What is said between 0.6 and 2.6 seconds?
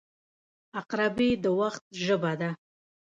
•عقربې د وخت ژبه ده.